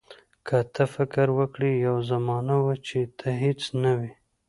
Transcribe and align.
که 0.47 0.57
ته 0.73 0.83
فکر 0.95 1.27
وکړې 1.39 1.71
یوه 1.85 2.01
زمانه 2.11 2.55
وه 2.63 2.75
چې 2.87 2.99
ته 3.19 3.27
هیڅ 3.41 3.61
نه 3.83 3.91
وې. 3.97 4.11